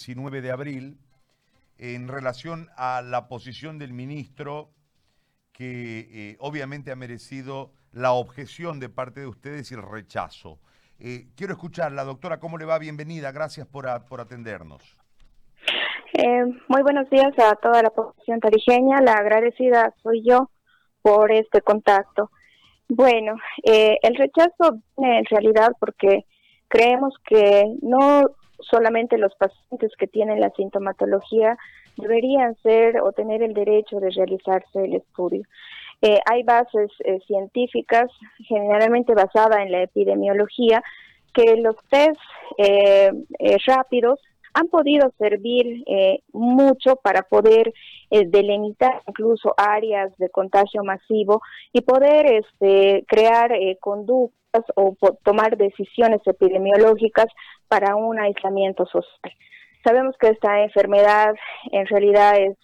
[0.00, 0.96] 19 de abril
[1.76, 4.70] en relación a la posición del ministro
[5.52, 10.58] que eh, obviamente ha merecido la objeción de parte de ustedes y el rechazo.
[10.98, 12.78] Eh, quiero escucharla, doctora, ¿cómo le va?
[12.78, 14.96] Bienvenida, gracias por, por atendernos.
[16.14, 20.50] Eh, muy buenos días a toda la población tarijeña, la agradecida soy yo
[21.02, 22.30] por este contacto.
[22.88, 26.24] Bueno, el rechazo viene en realidad porque
[26.68, 28.22] creemos que no
[28.62, 31.56] solamente los pacientes que tienen la sintomatología
[31.96, 35.42] deberían ser o tener el derecho de realizarse el estudio.
[36.02, 40.82] Eh, hay bases eh, científicas, generalmente basadas en la epidemiología,
[41.34, 42.18] que los test
[42.58, 43.12] eh,
[43.66, 44.18] rápidos
[44.52, 45.84] han podido servir
[46.32, 47.72] mucho para poder
[48.10, 51.40] delimitar incluso áreas de contagio masivo
[51.72, 54.39] y poder este, crear conductas
[54.74, 57.26] o tomar decisiones epidemiológicas
[57.68, 59.34] para un aislamiento social.
[59.84, 61.34] Sabemos que esta enfermedad
[61.72, 62.56] en realidad es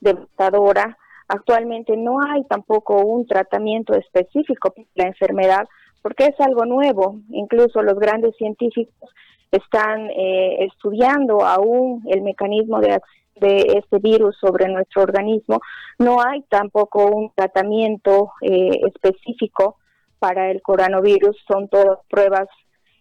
[0.00, 0.96] devastadora.
[1.28, 5.66] Actualmente no hay tampoco un tratamiento específico para la enfermedad
[6.02, 7.20] porque es algo nuevo.
[7.30, 9.10] Incluso los grandes científicos
[9.50, 13.00] están eh, estudiando aún el mecanismo de
[13.36, 15.60] de este virus sobre nuestro organismo.
[15.98, 19.76] No hay tampoco un tratamiento eh, específico
[20.24, 21.36] para el coronavirus.
[21.46, 22.48] Son todas pruebas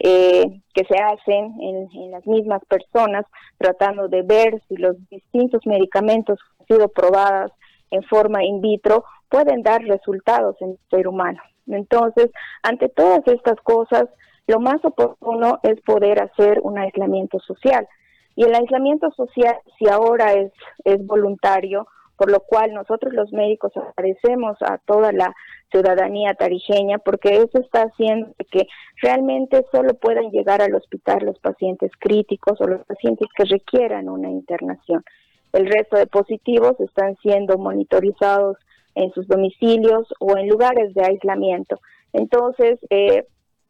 [0.00, 3.24] eh, que se hacen en, las mismas personas,
[3.56, 7.52] tratando de ver si los distintos medicamentos que han sido probados
[7.92, 11.40] en forma in vitro pueden dar resultados en el ser humano.
[11.68, 12.30] Entonces,
[12.64, 14.06] ante todas estas cosas,
[14.48, 17.86] lo más oportuno es poder hacer un aislamiento social.
[18.34, 20.50] Y el aislamiento social, si ahora es,
[20.82, 25.34] es voluntario, por lo cual nosotros los médicos agradecemos a toda la
[25.70, 28.66] ciudadanía tarijeña porque eso está haciendo que
[29.02, 34.30] realmente solo puedan llegar al hospital los pacientes críticos o los pacientes que requieran una
[34.30, 35.04] internación.
[35.52, 38.56] El resto de positivos están siendo monitorizados
[38.94, 41.80] en sus domicilios o en lugares de aislamiento.
[42.12, 43.26] Entonces, eh,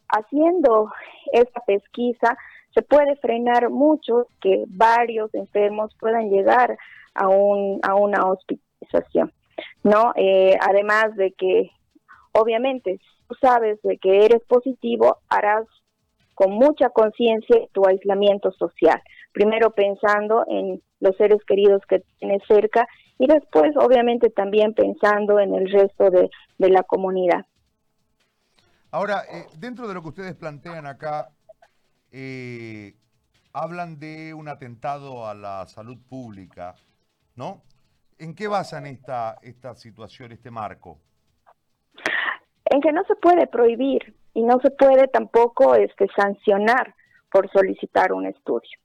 [0.09, 0.91] haciendo
[1.33, 2.37] esta pesquisa,
[2.75, 6.77] se puede frenar mucho que varios enfermos puedan llegar
[7.15, 9.33] a, un, a una hospitalización,
[9.83, 10.13] ¿no?
[10.17, 11.71] Eh, además de que,
[12.33, 15.67] obviamente, si tú sabes de que eres positivo, harás
[16.35, 19.01] con mucha conciencia tu aislamiento social.
[19.33, 22.87] Primero pensando en los seres queridos que tienes cerca
[23.19, 27.47] y después, obviamente, también pensando en el resto de, la comunidad.
[28.91, 31.31] Ahora, eh, dentro de lo que ustedes plantean acá,
[32.11, 32.95] eh,
[33.53, 36.75] hablan de un atentado a la salud pública.
[37.37, 37.63] ¿No?
[38.19, 40.99] ¿En qué basan esta, esta situación, este marco?
[42.67, 46.95] En que no se puede prohibir y no se puede tampoco este, sancionar
[47.31, 48.79] por solicitar un estudio,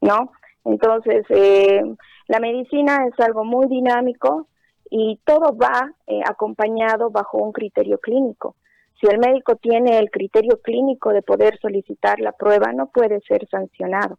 [0.00, 0.32] ¿no?
[0.64, 1.82] Entonces, eh,
[2.26, 4.48] la medicina es algo muy dinámico
[4.90, 8.56] y todo va eh, acompañado bajo un criterio clínico.
[9.00, 13.48] Si el médico tiene el criterio clínico de poder solicitar la prueba, no puede ser
[13.48, 14.18] sancionado.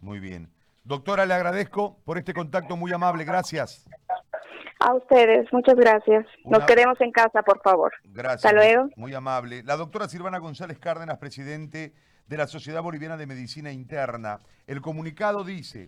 [0.00, 0.48] Muy bien.
[0.84, 3.24] Doctora, le agradezco por este contacto muy amable.
[3.24, 3.88] Gracias.
[4.80, 6.26] A ustedes, muchas gracias.
[6.46, 7.92] Nos quedemos en casa, por favor.
[8.04, 8.46] Gracias.
[8.46, 8.88] Hasta luego.
[8.96, 9.62] Muy amable.
[9.62, 11.92] La doctora Silvana González Cárdenas, presidente
[12.26, 14.38] de la Sociedad Boliviana de Medicina Interna.
[14.66, 15.78] El comunicado dice,